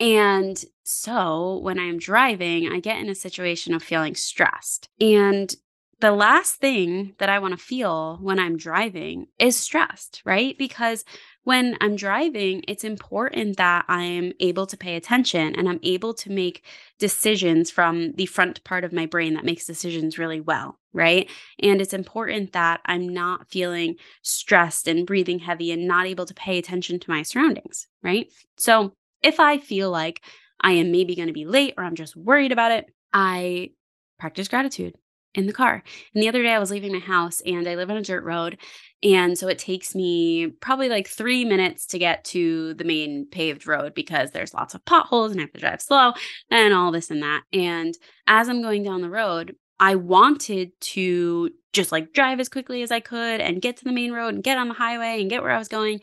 And 0.00 0.62
so 0.84 1.58
when 1.58 1.78
I'm 1.78 1.98
driving, 1.98 2.68
I 2.68 2.80
get 2.80 3.00
in 3.00 3.08
a 3.08 3.14
situation 3.14 3.74
of 3.74 3.82
feeling 3.82 4.14
stressed. 4.14 4.88
And 5.00 5.54
the 6.00 6.12
last 6.12 6.56
thing 6.56 7.14
that 7.18 7.28
I 7.28 7.40
want 7.40 7.58
to 7.58 7.64
feel 7.64 8.18
when 8.22 8.38
I'm 8.38 8.56
driving 8.56 9.26
is 9.38 9.56
stressed, 9.56 10.22
right? 10.24 10.56
Because 10.56 11.04
when 11.48 11.78
I'm 11.80 11.96
driving, 11.96 12.62
it's 12.68 12.84
important 12.84 13.56
that 13.56 13.86
I'm 13.88 14.34
able 14.38 14.66
to 14.66 14.76
pay 14.76 14.96
attention 14.96 15.56
and 15.56 15.66
I'm 15.66 15.80
able 15.82 16.12
to 16.12 16.30
make 16.30 16.62
decisions 16.98 17.70
from 17.70 18.12
the 18.16 18.26
front 18.26 18.62
part 18.64 18.84
of 18.84 18.92
my 18.92 19.06
brain 19.06 19.32
that 19.32 19.46
makes 19.46 19.64
decisions 19.64 20.18
really 20.18 20.42
well, 20.42 20.78
right? 20.92 21.26
And 21.62 21.80
it's 21.80 21.94
important 21.94 22.52
that 22.52 22.82
I'm 22.84 23.08
not 23.08 23.48
feeling 23.48 23.94
stressed 24.20 24.88
and 24.88 25.06
breathing 25.06 25.38
heavy 25.38 25.72
and 25.72 25.88
not 25.88 26.04
able 26.04 26.26
to 26.26 26.34
pay 26.34 26.58
attention 26.58 27.00
to 27.00 27.10
my 27.10 27.22
surroundings, 27.22 27.86
right? 28.02 28.30
So 28.58 28.92
if 29.22 29.40
I 29.40 29.56
feel 29.56 29.90
like 29.90 30.20
I 30.60 30.72
am 30.72 30.92
maybe 30.92 31.16
going 31.16 31.28
to 31.28 31.32
be 31.32 31.46
late 31.46 31.72
or 31.78 31.84
I'm 31.84 31.96
just 31.96 32.14
worried 32.14 32.52
about 32.52 32.72
it, 32.72 32.90
I 33.14 33.70
practice 34.18 34.48
gratitude 34.48 34.96
in 35.38 35.46
the 35.46 35.52
car. 35.52 35.82
And 36.12 36.22
the 36.22 36.28
other 36.28 36.42
day 36.42 36.52
I 36.52 36.58
was 36.58 36.70
leaving 36.70 36.92
my 36.92 36.98
house 36.98 37.40
and 37.46 37.68
I 37.68 37.76
live 37.76 37.90
on 37.90 37.96
a 37.96 38.02
dirt 38.02 38.24
road. 38.24 38.58
And 39.04 39.38
so 39.38 39.46
it 39.46 39.58
takes 39.58 39.94
me 39.94 40.48
probably 40.60 40.88
like 40.88 41.06
three 41.06 41.44
minutes 41.44 41.86
to 41.86 41.98
get 41.98 42.24
to 42.24 42.74
the 42.74 42.84
main 42.84 43.28
paved 43.30 43.66
road 43.66 43.94
because 43.94 44.32
there's 44.32 44.52
lots 44.52 44.74
of 44.74 44.84
potholes 44.84 45.30
and 45.30 45.40
I 45.40 45.44
have 45.44 45.52
to 45.52 45.60
drive 45.60 45.80
slow 45.80 46.12
and 46.50 46.74
all 46.74 46.90
this 46.90 47.08
and 47.08 47.22
that. 47.22 47.44
And 47.52 47.94
as 48.26 48.48
I'm 48.48 48.62
going 48.62 48.82
down 48.82 49.00
the 49.00 49.08
road, 49.08 49.54
I 49.78 49.94
wanted 49.94 50.72
to 50.80 51.50
just 51.72 51.92
like 51.92 52.12
drive 52.12 52.40
as 52.40 52.48
quickly 52.48 52.82
as 52.82 52.90
I 52.90 52.98
could 52.98 53.40
and 53.40 53.62
get 53.62 53.76
to 53.76 53.84
the 53.84 53.92
main 53.92 54.10
road 54.10 54.34
and 54.34 54.42
get 54.42 54.58
on 54.58 54.66
the 54.66 54.74
highway 54.74 55.20
and 55.20 55.30
get 55.30 55.42
where 55.42 55.52
I 55.52 55.58
was 55.58 55.68
going. 55.68 56.00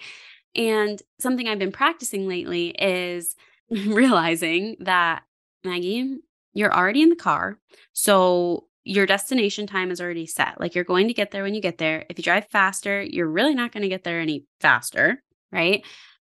And 0.56 1.02
something 1.20 1.50
I've 1.50 1.60
been 1.60 1.74
practicing 1.74 2.30
lately 2.30 2.70
is 2.70 3.36
realizing 3.70 4.78
that, 4.80 5.24
Maggi, 5.66 6.16
you're 6.54 6.74
already 6.74 7.02
in 7.02 7.10
the 7.10 7.18
car. 7.18 7.60
So 7.92 8.68
your 8.86 9.08
destination 9.08 9.66
time 9.68 9.92
is 9.92 10.00
already 10.00 10.28
set. 10.28 10.60
Like 10.60 10.76
you're 10.76 10.84
going 10.84 11.08
to 11.08 11.14
get 11.14 11.32
there 11.32 11.44
when 11.44 11.56
you 11.56 11.62
get 11.62 11.80
there. 11.80 12.06
If 12.10 12.18
you 12.18 12.24
drive 12.24 12.48
faster, 12.48 13.02
you're 13.02 13.28
really 13.28 13.56
not 13.56 13.72
going 13.72 13.84
to 13.84 13.90
get 13.90 14.04
there 14.04 14.20
any 14.22 14.46
faster, 14.62 15.24
right? 15.52 15.84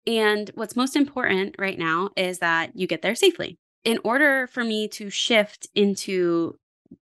And 0.06 0.50
what's 0.54 0.74
most 0.74 0.96
important 0.96 1.56
right 1.58 1.78
now 1.78 2.10
is 2.16 2.38
that 2.38 2.70
you 2.74 2.86
get 2.86 3.02
there 3.02 3.14
safely. 3.14 3.58
In 3.84 3.98
order 4.04 4.48
for 4.48 4.64
me 4.64 4.88
to 4.88 5.10
shift 5.10 5.68
into 5.74 6.56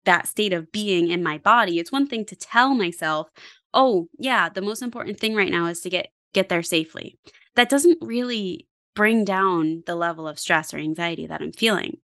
that 0.04 0.28
state 0.28 0.52
of 0.52 0.70
being 0.70 1.08
in 1.08 1.22
my 1.22 1.38
body, 1.38 1.78
it's 1.78 1.92
one 1.92 2.06
thing 2.06 2.24
to 2.26 2.36
tell 2.36 2.74
myself, 2.74 3.28
"Oh, 3.72 4.08
yeah, 4.18 4.48
the 4.48 4.62
most 4.62 4.82
important 4.82 5.18
thing 5.18 5.34
right 5.34 5.50
now 5.50 5.66
is 5.66 5.80
to 5.80 5.90
get 5.90 6.08
get 6.34 6.48
there 6.48 6.62
safely." 6.62 7.16
That 7.56 7.68
doesn't 7.68 7.98
really 8.00 8.66
bring 8.94 9.24
down 9.24 9.82
the 9.86 9.96
level 9.96 10.28
of 10.28 10.38
stress 10.38 10.74
or 10.74 10.78
anxiety 10.78 11.26
that 11.26 11.40
I'm 11.40 11.52
feeling. 11.52 11.98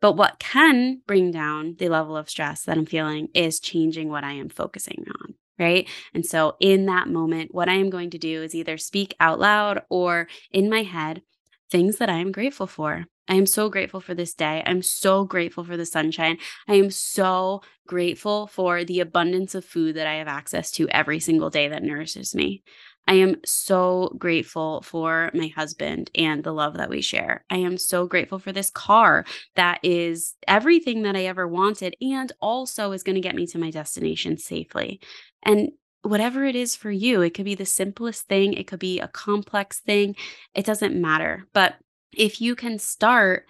But 0.00 0.12
what 0.12 0.38
can 0.38 1.02
bring 1.06 1.30
down 1.30 1.76
the 1.78 1.88
level 1.88 2.16
of 2.16 2.30
stress 2.30 2.64
that 2.64 2.76
I'm 2.78 2.86
feeling 2.86 3.28
is 3.34 3.60
changing 3.60 4.08
what 4.08 4.24
I 4.24 4.32
am 4.32 4.48
focusing 4.48 5.04
on. 5.08 5.34
Right. 5.58 5.88
And 6.14 6.24
so 6.24 6.56
in 6.60 6.86
that 6.86 7.08
moment, 7.08 7.52
what 7.52 7.68
I 7.68 7.74
am 7.74 7.90
going 7.90 8.10
to 8.10 8.18
do 8.18 8.42
is 8.44 8.54
either 8.54 8.78
speak 8.78 9.16
out 9.18 9.40
loud 9.40 9.82
or 9.90 10.28
in 10.52 10.70
my 10.70 10.84
head 10.84 11.22
things 11.70 11.96
that 11.96 12.08
I 12.08 12.18
am 12.18 12.30
grateful 12.32 12.68
for. 12.68 13.06
I 13.28 13.34
am 13.34 13.44
so 13.44 13.68
grateful 13.68 14.00
for 14.00 14.14
this 14.14 14.34
day. 14.34 14.62
I'm 14.64 14.82
so 14.82 15.24
grateful 15.24 15.62
for 15.64 15.76
the 15.76 15.84
sunshine. 15.84 16.38
I 16.66 16.74
am 16.74 16.90
so 16.90 17.62
grateful 17.86 18.46
for 18.46 18.84
the 18.84 19.00
abundance 19.00 19.54
of 19.54 19.64
food 19.64 19.96
that 19.96 20.06
I 20.06 20.14
have 20.14 20.28
access 20.28 20.70
to 20.72 20.88
every 20.88 21.20
single 21.20 21.50
day 21.50 21.68
that 21.68 21.82
nourishes 21.82 22.34
me. 22.34 22.62
I 23.08 23.14
am 23.14 23.36
so 23.42 24.14
grateful 24.18 24.82
for 24.82 25.30
my 25.32 25.46
husband 25.48 26.10
and 26.14 26.44
the 26.44 26.52
love 26.52 26.74
that 26.76 26.90
we 26.90 27.00
share. 27.00 27.42
I 27.48 27.56
am 27.56 27.78
so 27.78 28.06
grateful 28.06 28.38
for 28.38 28.52
this 28.52 28.68
car 28.68 29.24
that 29.56 29.80
is 29.82 30.34
everything 30.46 31.02
that 31.02 31.16
I 31.16 31.24
ever 31.24 31.48
wanted 31.48 31.96
and 32.02 32.30
also 32.42 32.92
is 32.92 33.02
going 33.02 33.14
to 33.14 33.22
get 33.22 33.34
me 33.34 33.46
to 33.46 33.58
my 33.58 33.70
destination 33.70 34.36
safely. 34.36 35.00
And 35.42 35.70
whatever 36.02 36.44
it 36.44 36.54
is 36.54 36.76
for 36.76 36.90
you, 36.90 37.22
it 37.22 37.32
could 37.32 37.46
be 37.46 37.54
the 37.54 37.64
simplest 37.64 38.28
thing, 38.28 38.52
it 38.52 38.66
could 38.66 38.78
be 38.78 39.00
a 39.00 39.08
complex 39.08 39.80
thing, 39.80 40.14
it 40.54 40.66
doesn't 40.66 40.94
matter. 40.94 41.46
But 41.54 41.76
if 42.12 42.42
you 42.42 42.54
can 42.54 42.78
start 42.78 43.46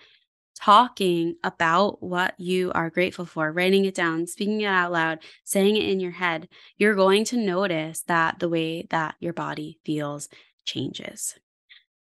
talking 0.58 1.36
about 1.44 2.02
what 2.02 2.34
you 2.38 2.72
are 2.74 2.90
grateful 2.90 3.24
for, 3.24 3.52
writing 3.52 3.84
it 3.84 3.94
down, 3.94 4.26
speaking 4.26 4.60
it 4.60 4.66
out 4.66 4.92
loud, 4.92 5.20
saying 5.44 5.76
it 5.76 5.88
in 5.88 6.00
your 6.00 6.10
head, 6.10 6.48
you're 6.76 6.94
going 6.94 7.24
to 7.26 7.36
notice 7.36 8.02
that 8.02 8.38
the 8.38 8.48
way 8.48 8.86
that 8.90 9.14
your 9.20 9.32
body 9.32 9.78
feels 9.84 10.28
changes. 10.64 11.38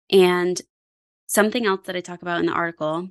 And 0.10 0.62
something 1.26 1.66
else 1.66 1.82
that 1.86 1.96
I 1.96 2.02
talk 2.02 2.22
about 2.22 2.40
in 2.40 2.46
the 2.46 2.54
article 2.54 3.10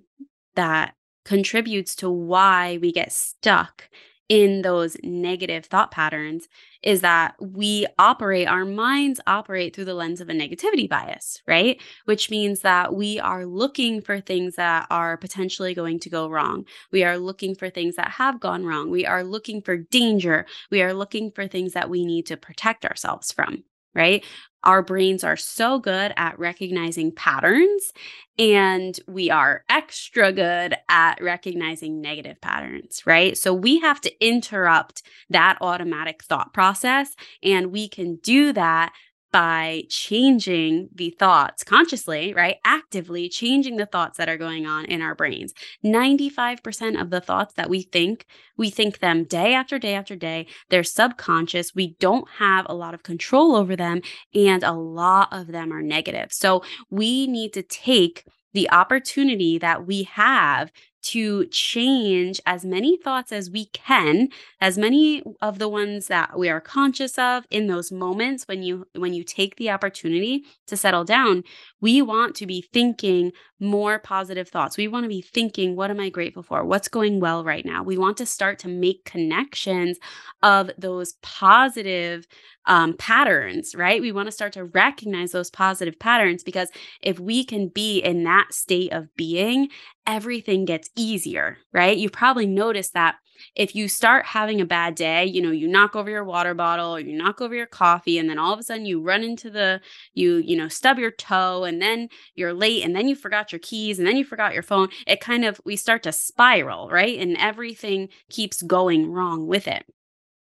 that 0.54 0.94
contributes 1.24 1.96
to 1.96 2.10
why 2.10 2.78
we 2.80 2.92
get 2.92 3.12
stuck 3.12 3.88
in 4.32 4.62
those 4.62 4.96
negative 5.02 5.66
thought 5.66 5.90
patterns 5.90 6.48
is 6.82 7.02
that 7.02 7.34
we 7.38 7.86
operate, 7.98 8.48
our 8.48 8.64
minds 8.64 9.20
operate 9.26 9.76
through 9.76 9.84
the 9.84 9.92
lens 9.92 10.22
of 10.22 10.30
a 10.30 10.32
negativity 10.32 10.88
bias, 10.88 11.42
right? 11.46 11.78
Which 12.06 12.30
means 12.30 12.60
that 12.60 12.94
we 12.94 13.20
are 13.20 13.44
looking 13.44 14.00
for 14.00 14.20
things 14.20 14.56
that 14.56 14.86
are 14.88 15.18
potentially 15.18 15.74
going 15.74 15.98
to 15.98 16.08
go 16.08 16.30
wrong. 16.30 16.64
We 16.90 17.04
are 17.04 17.18
looking 17.18 17.54
for 17.54 17.68
things 17.68 17.96
that 17.96 18.12
have 18.12 18.40
gone 18.40 18.64
wrong. 18.64 18.88
We 18.88 19.04
are 19.04 19.22
looking 19.22 19.60
for 19.60 19.76
danger. 19.76 20.46
We 20.70 20.80
are 20.80 20.94
looking 20.94 21.30
for 21.30 21.46
things 21.46 21.74
that 21.74 21.90
we 21.90 22.06
need 22.06 22.24
to 22.28 22.38
protect 22.38 22.86
ourselves 22.86 23.32
from 23.32 23.64
right? 23.94 24.24
Our 24.64 24.82
brains 24.82 25.24
are 25.24 25.36
so 25.36 25.78
good 25.78 26.12
at 26.16 26.38
recognizing 26.38 27.12
patterns, 27.12 27.92
and 28.38 28.98
we 29.06 29.30
are 29.30 29.64
extra 29.68 30.32
good 30.32 30.76
at 30.88 31.20
recognizing 31.20 32.00
negative 32.00 32.40
patterns, 32.40 33.02
right? 33.06 33.36
So 33.36 33.52
we 33.52 33.80
have 33.80 34.00
to 34.02 34.26
interrupt 34.26 35.02
that 35.30 35.58
automatic 35.60 36.22
thought 36.22 36.54
process, 36.54 37.14
and 37.42 37.72
we 37.72 37.88
can 37.88 38.16
do 38.16 38.52
that 38.52 38.92
by 39.32 39.84
changing 39.88 40.90
the 40.94 41.10
thoughts 41.18 41.64
consciously, 41.64 42.34
right? 42.34 42.56
Actively 42.64 43.28
changing 43.28 43.76
the 43.76 43.86
thoughts 43.86 44.18
that 44.18 44.28
are 44.28 44.36
going 44.36 44.66
on 44.66 44.84
in 44.84 45.00
our 45.00 45.14
brains. 45.14 45.54
95% 45.84 47.00
of 47.00 47.10
the 47.10 47.20
thoughts 47.20 47.54
that 47.54 47.70
we 47.70 47.82
think, 47.82 48.26
we 48.56 48.68
think 48.68 48.98
them 48.98 49.24
day 49.24 49.54
after 49.54 49.78
day 49.78 49.94
after 49.94 50.14
day. 50.14 50.46
They're 50.68 50.84
subconscious. 50.84 51.74
We 51.74 51.96
don't 51.98 52.28
have 52.38 52.66
a 52.68 52.74
lot 52.74 52.94
of 52.94 53.02
control 53.02 53.56
over 53.56 53.74
them, 53.74 54.02
and 54.34 54.62
a 54.62 54.72
lot 54.72 55.28
of 55.32 55.46
them 55.48 55.72
are 55.72 55.82
negative. 55.82 56.28
So 56.30 56.62
we 56.90 57.26
need 57.26 57.54
to 57.54 57.62
take 57.62 58.26
the 58.52 58.70
opportunity 58.70 59.58
that 59.58 59.86
we 59.86 60.02
have 60.04 60.70
to 61.02 61.46
change 61.46 62.40
as 62.46 62.64
many 62.64 62.96
thoughts 62.96 63.32
as 63.32 63.50
we 63.50 63.66
can 63.66 64.28
as 64.60 64.78
many 64.78 65.22
of 65.40 65.58
the 65.58 65.68
ones 65.68 66.06
that 66.06 66.38
we 66.38 66.48
are 66.48 66.60
conscious 66.60 67.18
of 67.18 67.44
in 67.50 67.66
those 67.66 67.90
moments 67.90 68.44
when 68.46 68.62
you 68.62 68.86
when 68.96 69.12
you 69.12 69.24
take 69.24 69.56
the 69.56 69.70
opportunity 69.70 70.44
to 70.66 70.76
settle 70.76 71.04
down. 71.04 71.42
We 71.80 72.00
want 72.02 72.34
to 72.36 72.46
be 72.46 72.62
thinking 72.72 73.32
more 73.58 73.98
positive 73.98 74.48
thoughts. 74.48 74.76
We 74.76 74.88
want 74.88 75.04
to 75.04 75.08
be 75.08 75.22
thinking 75.22 75.76
what 75.76 75.90
am 75.90 76.00
i 76.00 76.08
grateful 76.08 76.42
for? 76.42 76.64
What's 76.64 76.88
going 76.88 77.20
well 77.20 77.44
right 77.44 77.64
now? 77.64 77.82
We 77.82 77.98
want 77.98 78.16
to 78.18 78.26
start 78.26 78.58
to 78.60 78.68
make 78.68 79.04
connections 79.04 79.98
of 80.42 80.70
those 80.78 81.14
positive 81.22 82.26
um, 82.66 82.94
patterns, 82.96 83.74
right? 83.74 84.00
We 84.00 84.12
want 84.12 84.26
to 84.28 84.32
start 84.32 84.52
to 84.54 84.64
recognize 84.64 85.32
those 85.32 85.50
positive 85.50 85.98
patterns 85.98 86.44
because 86.44 86.70
if 87.00 87.18
we 87.18 87.44
can 87.44 87.68
be 87.68 87.98
in 87.98 88.24
that 88.24 88.52
state 88.52 88.92
of 88.92 89.14
being, 89.16 89.68
everything 90.06 90.64
gets 90.64 90.90
easier, 90.96 91.58
right? 91.72 91.96
You've 91.96 92.12
probably 92.12 92.46
noticed 92.46 92.94
that 92.94 93.16
if 93.56 93.74
you 93.74 93.88
start 93.88 94.24
having 94.26 94.60
a 94.60 94.64
bad 94.66 94.94
day, 94.94 95.24
you 95.24 95.40
know, 95.40 95.50
you 95.50 95.66
knock 95.66 95.96
over 95.96 96.10
your 96.10 96.24
water 96.24 96.54
bottle 96.54 96.94
or 96.94 97.00
you 97.00 97.16
knock 97.16 97.40
over 97.40 97.54
your 97.54 97.66
coffee 97.66 98.18
and 98.18 98.28
then 98.28 98.38
all 98.38 98.52
of 98.52 98.60
a 98.60 98.62
sudden 98.62 98.86
you 98.86 99.00
run 99.00 99.22
into 99.24 99.50
the 99.50 99.80
you, 100.14 100.36
you 100.36 100.56
know, 100.56 100.68
stub 100.68 100.98
your 100.98 101.10
toe 101.10 101.64
and 101.64 101.80
then 101.80 102.08
you're 102.34 102.54
late 102.54 102.84
and 102.84 102.94
then 102.94 103.08
you 103.08 103.14
forgot 103.16 103.52
your 103.52 103.58
keys 103.58 103.98
and 103.98 104.06
then 104.06 104.16
you 104.16 104.24
forgot 104.24 104.54
your 104.54 104.62
phone. 104.62 104.88
It 105.06 105.20
kind 105.20 105.44
of 105.44 105.60
we 105.64 105.76
start 105.76 106.02
to 106.04 106.12
spiral, 106.12 106.88
right? 106.88 107.18
And 107.18 107.36
everything 107.38 108.08
keeps 108.30 108.62
going 108.62 109.10
wrong 109.10 109.46
with 109.46 109.66
it. 109.66 109.84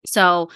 So 0.07 0.51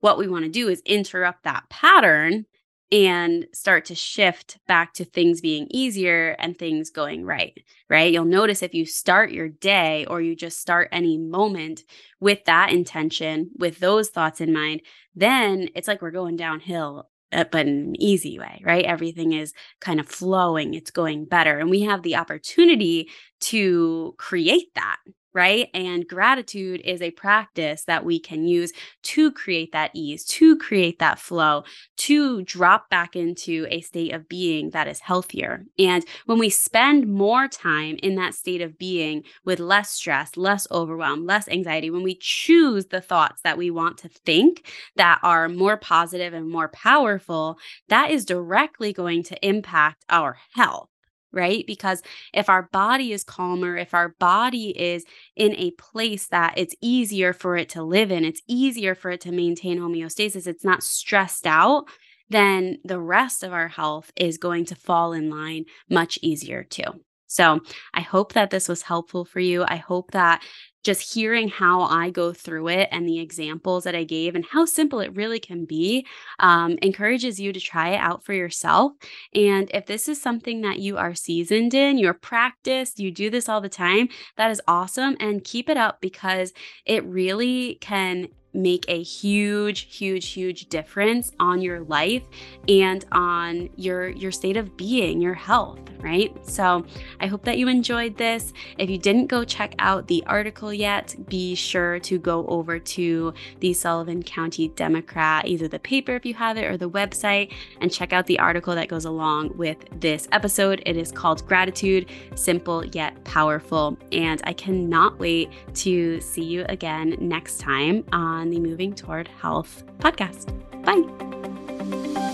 what 0.00 0.18
we 0.18 0.28
want 0.28 0.44
to 0.44 0.50
do 0.50 0.68
is 0.68 0.82
interrupt 0.84 1.44
that 1.44 1.68
pattern 1.70 2.46
and 2.92 3.46
start 3.52 3.84
to 3.86 3.94
shift 3.94 4.58
back 4.68 4.92
to 4.94 5.04
things 5.04 5.40
being 5.40 5.66
easier 5.70 6.36
and 6.38 6.56
things 6.56 6.90
going 6.90 7.24
right, 7.24 7.58
right? 7.90 8.12
You'll 8.12 8.24
notice 8.24 8.62
if 8.62 8.74
you 8.74 8.86
start 8.86 9.32
your 9.32 9.48
day 9.48 10.04
or 10.06 10.20
you 10.20 10.36
just 10.36 10.60
start 10.60 10.88
any 10.92 11.18
moment 11.18 11.82
with 12.20 12.44
that 12.44 12.70
intention, 12.72 13.50
with 13.58 13.80
those 13.80 14.08
thoughts 14.08 14.40
in 14.40 14.52
mind, 14.52 14.82
then 15.14 15.68
it's 15.74 15.88
like 15.88 16.00
we're 16.00 16.10
going 16.12 16.36
downhill 16.36 17.08
uh, 17.32 17.44
but 17.50 17.66
an 17.66 18.00
easy 18.00 18.38
way, 18.38 18.62
right? 18.64 18.84
Everything 18.84 19.32
is 19.32 19.52
kind 19.80 19.98
of 19.98 20.08
flowing, 20.08 20.74
it's 20.74 20.90
going 20.90 21.24
better. 21.24 21.58
And 21.58 21.70
we 21.70 21.82
have 21.82 22.02
the 22.02 22.16
opportunity 22.16 23.10
to 23.40 24.14
create 24.16 24.74
that, 24.76 24.98
right? 25.36 25.68
And 25.74 26.08
gratitude 26.08 26.80
is 26.82 27.02
a 27.02 27.10
practice 27.10 27.84
that 27.84 28.06
we 28.06 28.18
can 28.18 28.48
use 28.48 28.72
to 29.02 29.30
create 29.30 29.70
that 29.72 29.90
ease, 29.92 30.24
to 30.24 30.56
create 30.56 30.98
that 30.98 31.18
flow, 31.18 31.64
to 31.98 32.42
drop 32.42 32.88
back 32.88 33.14
into 33.14 33.66
a 33.68 33.82
state 33.82 34.14
of 34.14 34.30
being 34.30 34.70
that 34.70 34.88
is 34.88 35.00
healthier. 35.00 35.66
And 35.78 36.06
when 36.24 36.38
we 36.38 36.48
spend 36.48 37.06
more 37.06 37.48
time 37.48 37.96
in 38.02 38.14
that 38.14 38.34
state 38.34 38.62
of 38.62 38.78
being 38.78 39.24
with 39.44 39.60
less 39.60 39.90
stress, 39.90 40.38
less 40.38 40.66
overwhelm, 40.70 41.26
less 41.26 41.48
anxiety, 41.48 41.90
when 41.90 42.02
we 42.02 42.16
choose 42.18 42.86
the 42.86 43.02
thoughts 43.02 43.42
that 43.42 43.58
we 43.58 43.70
want 43.70 43.98
to 43.98 44.08
think 44.08 44.66
that 44.96 45.20
are 45.22 45.50
more 45.50 45.76
positive 45.76 46.32
and 46.32 46.50
more 46.50 46.68
powerful, 46.68 47.58
that 47.88 48.10
is 48.10 48.24
directly 48.24 48.94
going 48.94 49.22
to 49.24 49.46
impact 49.46 50.02
our 50.08 50.38
health 50.54 50.88
right? 51.32 51.64
Because 51.66 52.02
if 52.32 52.48
our 52.48 52.68
body 52.72 53.12
is 53.12 53.24
calmer, 53.24 53.76
if 53.76 53.94
our 53.94 54.10
body 54.18 54.70
is 54.70 55.04
in 55.34 55.54
a 55.56 55.70
place 55.72 56.26
that 56.28 56.54
it's 56.56 56.74
easier 56.80 57.32
for 57.32 57.56
it 57.56 57.68
to 57.70 57.82
live 57.82 58.10
in, 58.10 58.24
it's 58.24 58.42
easier 58.48 58.94
for 58.94 59.10
it 59.10 59.20
to 59.22 59.32
maintain 59.32 59.78
homeostasis, 59.78 60.46
it's 60.46 60.64
not 60.64 60.82
stressed 60.82 61.46
out, 61.46 61.84
then 62.28 62.78
the 62.84 63.00
rest 63.00 63.42
of 63.42 63.52
our 63.52 63.68
health 63.68 64.10
is 64.16 64.38
going 64.38 64.64
to 64.66 64.74
fall 64.74 65.12
in 65.12 65.30
line 65.30 65.64
much 65.88 66.18
easier 66.22 66.64
too. 66.64 67.00
So, 67.26 67.60
I 67.94 68.00
hope 68.00 68.32
that 68.34 68.50
this 68.50 68.68
was 68.68 68.82
helpful 68.82 69.24
for 69.24 69.40
you. 69.40 69.64
I 69.66 69.76
hope 69.76 70.12
that 70.12 70.42
just 70.86 71.12
hearing 71.14 71.48
how 71.48 71.82
I 71.82 72.10
go 72.10 72.32
through 72.32 72.68
it 72.68 72.88
and 72.92 73.08
the 73.08 73.18
examples 73.18 73.82
that 73.84 73.96
I 73.96 74.04
gave 74.04 74.36
and 74.36 74.44
how 74.44 74.64
simple 74.64 75.00
it 75.00 75.14
really 75.16 75.40
can 75.40 75.64
be 75.64 76.06
um, 76.38 76.78
encourages 76.80 77.40
you 77.40 77.52
to 77.52 77.58
try 77.58 77.88
it 77.88 77.98
out 77.98 78.24
for 78.24 78.32
yourself. 78.32 78.92
And 79.34 79.68
if 79.74 79.86
this 79.86 80.08
is 80.08 80.22
something 80.22 80.60
that 80.60 80.78
you 80.78 80.96
are 80.96 81.14
seasoned 81.16 81.74
in, 81.74 81.98
you're 81.98 82.14
practiced, 82.14 83.00
you 83.00 83.10
do 83.10 83.30
this 83.30 83.48
all 83.48 83.60
the 83.60 83.68
time, 83.68 84.08
that 84.36 84.52
is 84.52 84.62
awesome. 84.68 85.16
And 85.18 85.42
keep 85.42 85.68
it 85.68 85.76
up 85.76 86.00
because 86.00 86.52
it 86.84 87.04
really 87.04 87.78
can 87.80 88.28
make 88.56 88.84
a 88.88 89.02
huge 89.02 89.94
huge 89.94 90.28
huge 90.28 90.68
difference 90.68 91.32
on 91.38 91.60
your 91.60 91.80
life 91.80 92.22
and 92.68 93.04
on 93.12 93.68
your 93.76 94.08
your 94.08 94.32
state 94.32 94.56
of 94.56 94.76
being 94.76 95.20
your 95.20 95.34
health 95.34 95.78
right? 96.00 96.32
So 96.46 96.84
i 97.20 97.26
hope 97.26 97.44
that 97.44 97.58
you 97.58 97.68
enjoyed 97.68 98.16
this. 98.16 98.52
If 98.78 98.90
you 98.90 98.98
didn't 98.98 99.26
go 99.26 99.44
check 99.44 99.74
out 99.78 100.06
the 100.06 100.22
article 100.26 100.72
yet 100.72 101.14
be 101.28 101.54
sure 101.54 101.98
to 102.00 102.18
go 102.18 102.46
over 102.46 102.78
to 102.78 103.34
the 103.60 103.72
sullivan 103.72 104.22
county 104.22 104.68
democrat 104.68 105.46
either 105.46 105.68
the 105.68 105.78
paper 105.78 106.14
if 106.14 106.24
you 106.24 106.34
have 106.34 106.56
it 106.56 106.64
or 106.64 106.76
the 106.76 106.88
website 106.88 107.52
and 107.80 107.92
check 107.92 108.12
out 108.12 108.26
the 108.26 108.38
article 108.38 108.74
that 108.74 108.88
goes 108.88 109.04
along 109.04 109.56
with 109.56 109.78
this 110.00 110.28
episode. 110.32 110.82
It 110.86 110.96
is 110.96 111.12
called 111.12 111.46
gratitude 111.46 112.10
simple 112.34 112.84
yet 112.86 113.22
powerful. 113.24 113.96
And 114.12 114.40
i 114.44 114.52
cannot 114.52 115.18
wait 115.18 115.50
to 115.74 116.20
see 116.20 116.44
you 116.44 116.64
again 116.68 117.16
next 117.20 117.58
time 117.58 118.04
on 118.12 118.45
on 118.46 118.50
the 118.50 118.60
Moving 118.60 118.94
Toward 118.94 119.26
Health 119.26 119.82
podcast. 119.98 120.52
Bye. 120.84 122.25